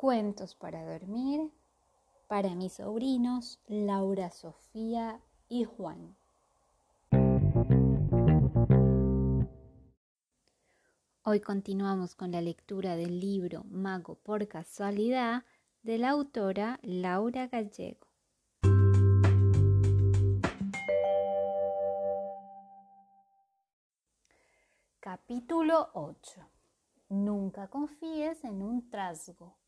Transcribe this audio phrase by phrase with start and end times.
[0.00, 1.52] Cuentos para dormir
[2.26, 6.16] para mis sobrinos Laura, Sofía y Juan.
[11.22, 15.44] Hoy continuamos con la lectura del libro Mago por casualidad
[15.82, 18.06] de la autora Laura Gallego.
[24.98, 26.40] Capítulo 8.
[27.10, 29.59] Nunca confíes en un trasgo.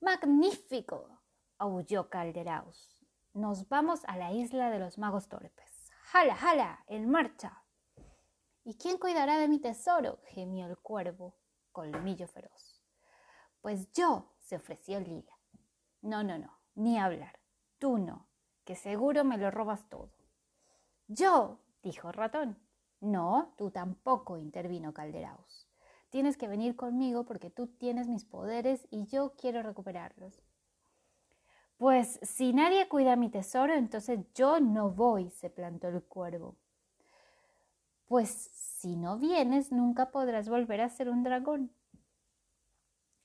[0.00, 1.20] ¡Magnífico!
[1.58, 3.04] aulló Calderaus.
[3.34, 5.90] Nos vamos a la isla de los magos torpes.
[6.04, 6.84] ¡Jala, jala!
[6.86, 7.62] ¡En marcha!
[8.64, 10.20] ¿Y quién cuidará de mi tesoro?
[10.24, 11.36] gemió el cuervo,
[11.70, 12.82] colmillo feroz.
[13.60, 15.38] Pues yo, se ofreció Lila.
[16.00, 17.38] No, no, no, ni hablar.
[17.78, 18.26] Tú no,
[18.64, 20.14] que seguro me lo robas todo.
[21.08, 22.58] Yo, dijo Ratón.
[23.00, 25.69] No, tú tampoco, intervino Calderaus.
[26.10, 30.42] Tienes que venir conmigo porque tú tienes mis poderes y yo quiero recuperarlos.
[31.76, 36.56] Pues si nadie cuida mi tesoro, entonces yo no voy, se plantó el cuervo.
[38.06, 41.72] Pues si no vienes, nunca podrás volver a ser un dragón.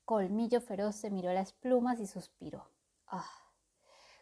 [0.05, 2.69] Colmillo feroz se miró las plumas y suspiró.
[3.07, 3.27] Ah.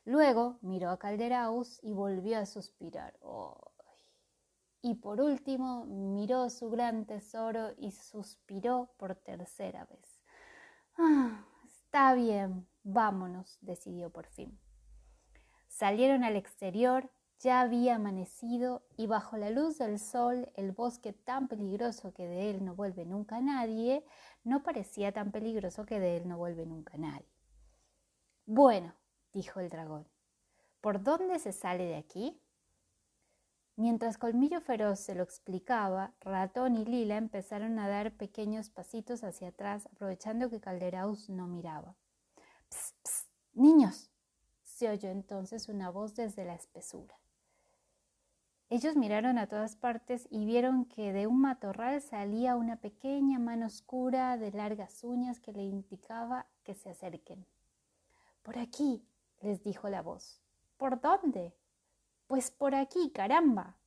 [0.05, 3.17] Luego miró a Calderaus y volvió a suspirar.
[3.21, 3.72] Oh
[4.85, 10.21] y por último miró su gran tesoro y suspiró por tercera vez.
[10.97, 14.59] Ah, está bien, vámonos, decidió por fin.
[15.69, 21.47] Salieron al exterior, ya había amanecido y bajo la luz del sol el bosque tan
[21.47, 24.05] peligroso que de él no vuelve nunca nadie,
[24.43, 27.31] no parecía tan peligroso que de él no vuelve nunca nadie.
[28.45, 28.93] Bueno,
[29.31, 30.09] dijo el dragón,
[30.81, 32.37] ¿por dónde se sale de aquí?
[33.75, 39.47] Mientras Colmillo Feroz se lo explicaba, Ratón y Lila empezaron a dar pequeños pasitos hacia
[39.47, 41.95] atrás, aprovechando que Calderaus no miraba.
[42.69, 43.29] ¡Psst, psst!
[43.53, 44.11] ¡Niños!
[44.63, 47.15] se oyó entonces una voz desde la espesura.
[48.69, 53.67] Ellos miraron a todas partes y vieron que de un matorral salía una pequeña mano
[53.67, 57.45] oscura de largas uñas que le indicaba que se acerquen.
[58.41, 59.05] Por aquí,
[59.41, 60.41] les dijo la voz.
[60.77, 61.53] ¿Por dónde?
[62.33, 63.77] Pues por aquí, caramba.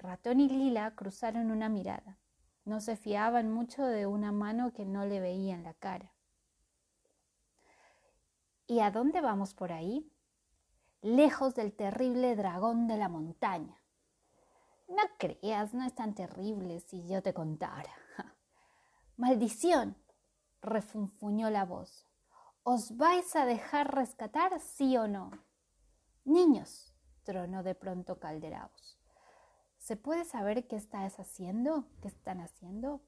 [0.00, 2.18] Ratón y Lila cruzaron una mirada.
[2.64, 6.12] No se fiaban mucho de una mano que no le veían la cara.
[8.66, 10.12] ¿Y a dónde vamos por ahí?
[11.00, 13.80] Lejos del terrible dragón de la montaña.
[14.88, 17.94] No creas, no es tan terrible si yo te contara.
[19.16, 19.96] Maldición,
[20.60, 22.04] refunfuñó la voz.
[22.64, 25.30] ¿Os vais a dejar rescatar, sí o no?
[26.24, 26.95] Niños,
[27.26, 28.98] tronó de pronto Calderaos.
[29.76, 31.84] ¿Se puede saber qué estás haciendo?
[32.00, 33.02] ¿Qué están haciendo?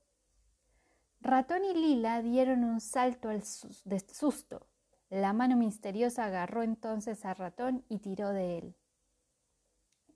[1.21, 4.67] Ratón y Lila dieron un salto de susto.
[5.09, 8.77] La mano misteriosa agarró entonces a Ratón y tiró de él.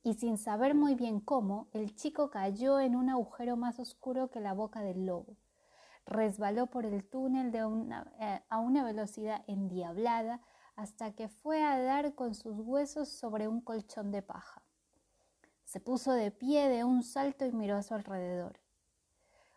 [0.03, 4.41] Y sin saber muy bien cómo, el chico cayó en un agujero más oscuro que
[4.41, 5.37] la boca del lobo.
[6.05, 10.41] Resbaló por el túnel eh, a una velocidad endiablada
[10.75, 14.61] hasta que fue a dar con sus huesos sobre un colchón de paja.
[15.63, 18.59] Se puso de pie de un salto y miró a su alrededor.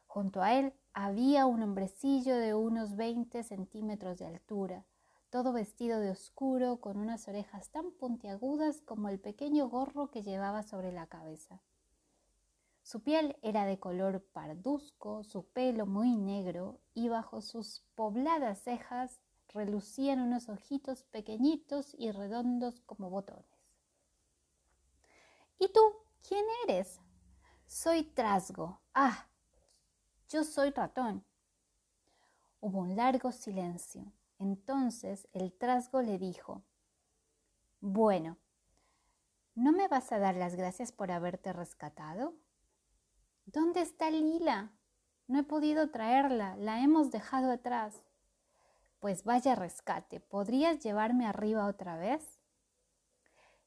[0.06, 4.86] Junto a él había un hombrecillo de unos veinte centímetros de altura,
[5.30, 10.62] todo vestido de oscuro, con unas orejas tan puntiagudas como el pequeño gorro que llevaba
[10.62, 11.60] sobre la cabeza.
[12.82, 19.20] Su piel era de color parduzco, su pelo muy negro y bajo sus pobladas cejas
[19.54, 23.44] relucían unos ojitos pequeñitos y redondos como botones.
[25.58, 25.80] ¿Y tú
[26.26, 27.00] quién eres?
[27.66, 28.80] Soy Trasgo.
[28.94, 29.28] Ah,
[30.28, 31.24] yo soy ratón.
[32.60, 34.12] Hubo un largo silencio.
[34.38, 36.62] Entonces el trasgo le dijo,
[37.80, 38.38] Bueno,
[39.54, 42.34] ¿no me vas a dar las gracias por haberte rescatado?
[43.46, 44.72] ¿Dónde está Lila?
[45.26, 48.02] No he podido traerla, la hemos dejado atrás.
[48.98, 52.40] Pues vaya rescate, ¿podrías llevarme arriba otra vez?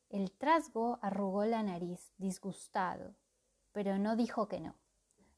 [0.09, 3.15] El trasgo arrugó la nariz, disgustado,
[3.71, 4.75] pero no dijo que no.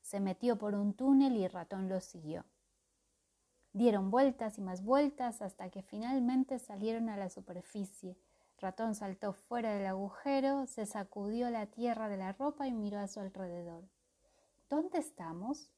[0.02, 2.46] Se metió por un túnel y ratón lo siguió.
[3.74, 8.18] Dieron vueltas y más vueltas hasta que finalmente salieron a la superficie.
[8.58, 13.08] Ratón saltó fuera del agujero, se sacudió la tierra de la ropa y miró a
[13.08, 13.84] su alrededor.
[14.70, 15.70] ¿Dónde estamos?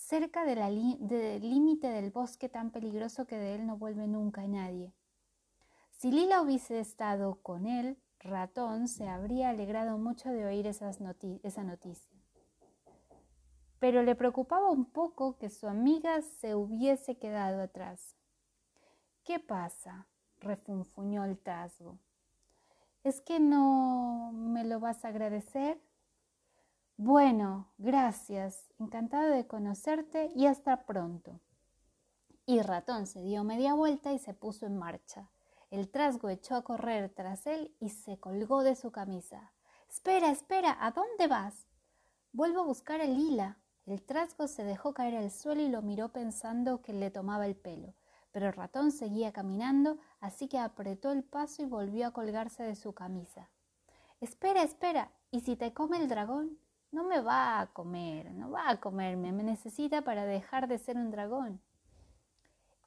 [0.00, 4.92] Cerca del límite del bosque tan peligroso que de él no vuelve nunca nadie.
[5.92, 12.18] Si Lila hubiese estado con él, Ratón se habría alegrado mucho de oír esa noticia.
[13.78, 18.14] pero le preocupaba un poco que su amiga se hubiese quedado atrás.
[19.24, 20.06] ¿Qué pasa?
[20.38, 21.98] refunfuñó el trasgo.
[23.04, 25.80] ¿Es que no me lo vas a agradecer?
[27.02, 31.40] Bueno, gracias, encantado de conocerte y hasta pronto.
[32.44, 35.30] Y ratón se dio media vuelta y se puso en marcha.
[35.70, 39.50] El trasgo echó a correr tras él y se colgó de su camisa.
[39.88, 41.66] Espera, espera, ¿a dónde vas?
[42.32, 43.56] Vuelvo a buscar el lila.
[43.86, 47.56] El trasgo se dejó caer al suelo y lo miró pensando que le tomaba el
[47.56, 47.94] pelo.
[48.30, 52.76] Pero el ratón seguía caminando, así que apretó el paso y volvió a colgarse de
[52.76, 53.48] su camisa.
[54.20, 56.58] Espera, espera, ¿y si te come el dragón?
[56.92, 60.96] No me va a comer, no va a comerme, me necesita para dejar de ser
[60.96, 61.60] un dragón.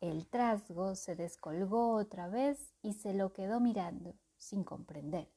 [0.01, 5.29] El trasgo se descolgó otra vez y se lo quedó mirando, sin comprender.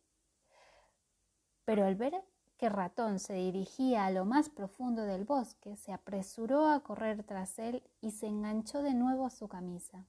[1.64, 2.24] Pero al ver
[2.58, 7.58] que Ratón se dirigía a lo más profundo del bosque, se apresuró a correr tras
[7.58, 10.04] él y se enganchó de nuevo a su camisa.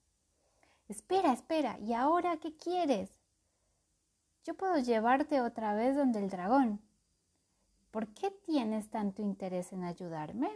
[0.87, 3.11] Espera, espera, ¿y ahora qué quieres?
[4.45, 6.81] Yo puedo llevarte otra vez donde el dragón.
[7.97, 10.51] ¿Por qué tienes tanto interés en ayudarme?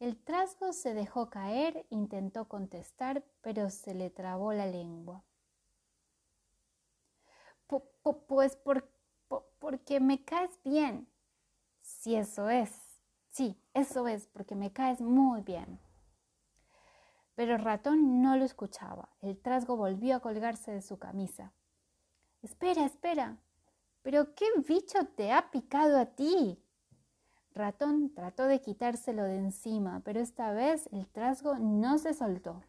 [0.00, 5.22] El trasgo se dejó caer, intentó contestar, pero se le trabó la lengua.
[7.66, 8.56] Pues
[9.58, 11.06] porque me caes bien.
[11.82, 12.72] Si eso es.
[13.28, 15.78] Sí, eso es, porque me caes muy bien.
[17.34, 19.10] Pero el ratón no lo escuchaba.
[19.20, 21.52] El trasgo volvió a colgarse de su camisa.
[22.40, 23.36] Espera, espera.
[24.04, 26.62] ¿Pero qué bicho te ha picado a ti?
[27.54, 32.62] Ratón trató de quitárselo de encima, pero esta vez el trasgo no se soltó.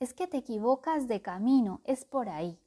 [0.00, 2.58] Es que te equivocas de camino, es por ahí.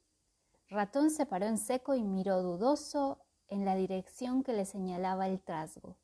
[0.70, 3.18] Ratón se paró en seco y miró dudoso
[3.48, 5.98] en la dirección que le señalaba el trasgo.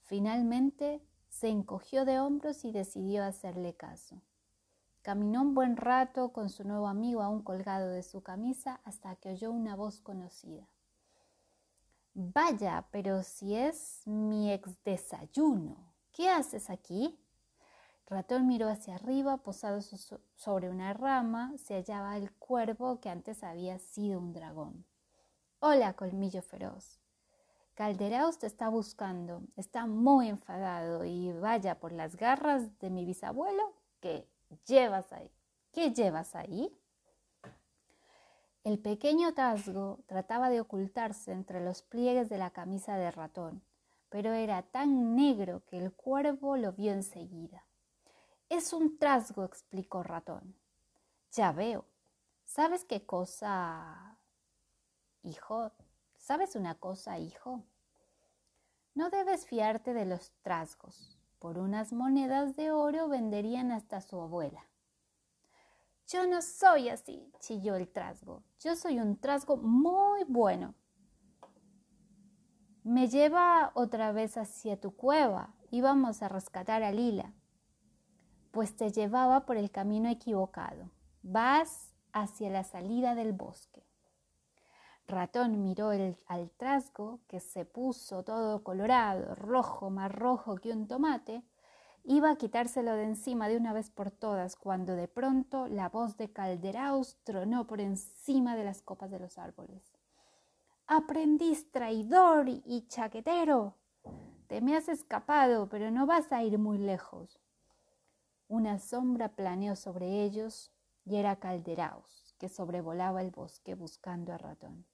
[0.00, 4.20] Finalmente se encogió de hombros y decidió hacerle caso.
[5.02, 9.30] Caminó un buen rato con su nuevo amigo aún colgado de su camisa hasta que
[9.30, 10.68] oyó una voz conocida.
[12.14, 17.18] Vaya, pero si es mi ex desayuno, ¿qué haces aquí?
[18.06, 19.80] Ratón miró hacia arriba, posado
[20.36, 24.84] sobre una rama, se hallaba el cuervo que antes había sido un dragón.
[25.58, 27.00] Hola, colmillo feroz.
[27.74, 33.72] Calderaos te está buscando, está muy enfadado y vaya por las garras de mi bisabuelo,
[34.00, 34.31] ¿qué
[34.66, 35.30] llevas ahí?
[35.72, 36.76] ¿Qué llevas ahí?
[38.64, 43.62] El pequeño Tasgo trataba de ocultarse entre los pliegues de la camisa de ratón,
[44.08, 47.64] pero era tan negro que el cuervo lo vio enseguida.
[48.48, 50.54] Es un trasgo, explicó Ratón.
[51.32, 51.86] Ya veo.
[52.44, 54.18] ¿Sabes qué cosa,
[55.22, 55.72] hijo?
[56.18, 57.64] ¿Sabes una cosa, hijo?
[58.94, 61.18] No debes fiarte de los trasgos.
[61.42, 64.64] Por unas monedas de oro venderían hasta su abuela.
[66.06, 68.44] Yo no soy así, chilló el trasgo.
[68.60, 70.76] Yo soy un trasgo muy bueno.
[72.84, 75.52] Me lleva otra vez hacia tu cueva.
[75.72, 77.34] Íbamos a rescatar a Lila.
[78.52, 80.92] Pues te llevaba por el camino equivocado.
[81.24, 83.84] Vas hacia la salida del bosque.
[85.06, 85.90] Ratón miró
[86.26, 91.44] al trasgo, que se puso todo colorado, rojo, más rojo que un tomate,
[92.04, 96.16] Iba a quitárselo de encima de una vez por todas cuando de pronto la voz
[96.16, 99.92] de Calderaus tronó por encima de las copas de los árboles.
[100.88, 103.76] Aprendiz traidor y chaquetero.
[104.48, 107.38] Te me has escapado, pero no vas a ir muy lejos.
[108.48, 110.72] Una sombra planeó sobre ellos
[111.04, 114.84] y era Calderaus, que sobrevolaba el bosque buscando a ratón.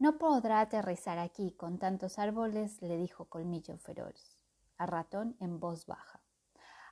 [0.00, 4.40] No podrá aterrizar aquí con tantos árboles, le dijo Colmillo Feroz
[4.80, 6.20] a ratón en voz baja.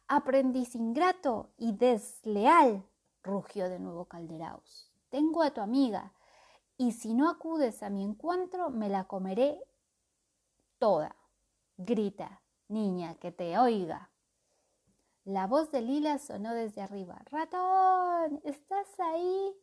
[0.08, 2.86] Aprendiz ingrato y desleal,
[3.22, 4.92] rugió de nuevo Calderaus.
[5.08, 6.12] Tengo a tu amiga,
[6.76, 9.58] y si no acudes a mi encuentro, me la comeré
[10.78, 11.16] toda.
[11.78, 14.10] Grita, niña, que te oiga.
[15.24, 17.22] La voz de Lila sonó desde arriba.
[17.30, 19.56] Ratón, ¿estás ahí?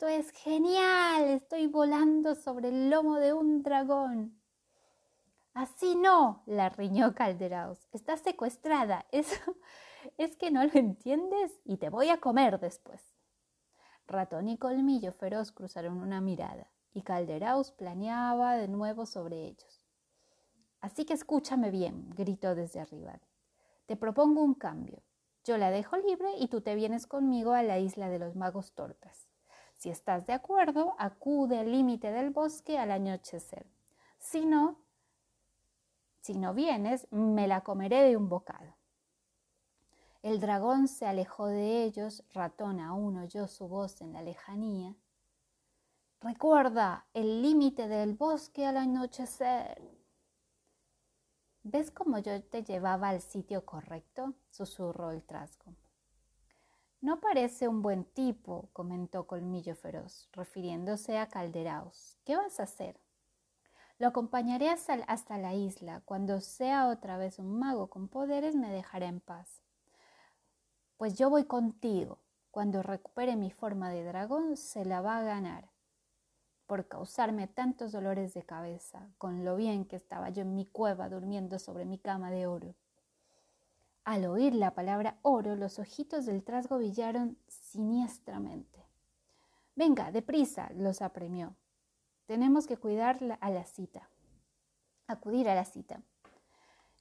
[0.00, 1.24] Esto es genial.
[1.24, 4.40] Estoy volando sobre el lomo de un dragón.
[5.52, 7.86] Así no, la riñó Calderaos.
[7.92, 9.04] Estás secuestrada.
[9.12, 9.56] Eso
[10.16, 13.02] es que no lo entiendes y te voy a comer después.
[14.06, 19.82] Ratón y Colmillo Feroz cruzaron una mirada y Calderaus planeaba de nuevo sobre ellos.
[20.80, 23.20] Así que escúchame bien, gritó desde arriba.
[23.84, 25.02] Te propongo un cambio.
[25.44, 28.72] Yo la dejo libre y tú te vienes conmigo a la isla de los magos
[28.72, 29.29] tortas.
[29.80, 33.64] Si estás de acuerdo, acude al límite del bosque al anochecer.
[34.18, 34.76] Si no,
[36.20, 38.76] Si no vienes, me la comeré de un bocado.
[40.22, 44.94] El dragón se alejó de ellos, ratón aún oyó su voz en la lejanía.
[46.20, 49.80] Recuerda el límite del bosque al anochecer.
[51.62, 54.34] ¿Ves cómo yo te llevaba al sitio correcto?
[54.50, 55.74] susurró el trasgo.
[57.02, 62.18] No parece un buen tipo, comentó Colmillo Feroz, refiriéndose a Calderaos.
[62.26, 63.00] ¿Qué vas a hacer?
[63.98, 66.02] Lo acompañaré hasta la isla.
[66.04, 69.62] Cuando sea otra vez un mago con poderes, me dejará en paz.
[70.98, 72.18] Pues yo voy contigo.
[72.50, 75.70] Cuando recupere mi forma de dragón, se la va a ganar.
[76.66, 81.08] Por causarme tantos dolores de cabeza, con lo bien que estaba yo en mi cueva
[81.08, 82.74] durmiendo sobre mi cama de oro.
[84.10, 88.84] Al oír la palabra oro, los ojitos del trasgo brillaron siniestramente.
[89.76, 91.54] Venga, deprisa, los apremió.
[92.26, 94.10] Tenemos que cuidar a la cita.
[95.06, 96.02] Acudir a la cita.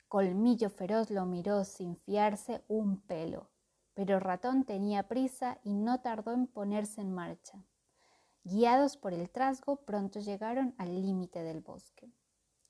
[0.08, 3.50] Colmillo feroz lo miró sin fiarse un pelo,
[3.96, 7.66] pero Ratón tenía prisa y no tardó en ponerse en marcha.
[8.44, 12.13] Guiados por el trasgo, pronto llegaron al límite del bosque.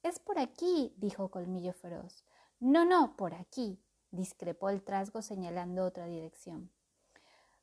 [0.02, 2.24] Es por aquí, dijo Colmillo feroz.
[2.62, 6.72] No, no, por aquí discrepó el trasgo señalando otra dirección.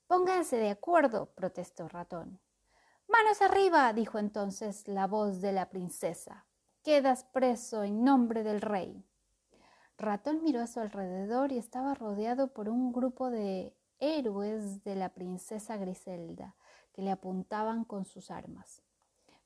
[0.07, 2.41] Pónganse de acuerdo, protestó Ratón.
[3.09, 6.47] Manos arriba, dijo entonces la voz de la princesa.
[6.83, 9.05] Quedas preso en nombre del rey.
[9.99, 15.09] Ratón miró a su alrededor y estaba rodeado por un grupo de héroes de la
[15.09, 16.55] princesa Griselda
[16.93, 18.83] que le apuntaban con sus armas.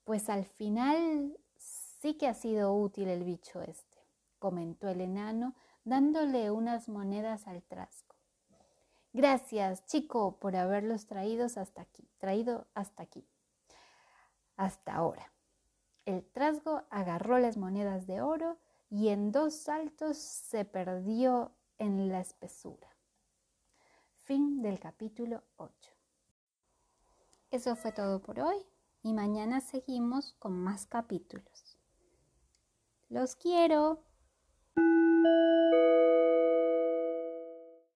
[0.04, 3.98] Pues al final sí que ha sido útil el bicho este,
[4.38, 5.54] comentó el enano
[5.84, 8.14] dándole unas monedas al trasgo.
[9.12, 13.26] Gracias, chico, por haberlos traídos hasta aquí, traído hasta aquí,
[14.56, 15.32] hasta ahora.
[16.06, 18.58] El trasgo agarró las monedas de oro
[18.88, 22.88] y en dos saltos se perdió en la espesura.
[24.14, 25.72] Fin del capítulo 8.
[27.50, 28.64] Eso fue todo por hoy
[29.02, 31.78] y mañana seguimos con más capítulos.
[33.08, 34.04] Los quiero.
[34.76, 36.29] Música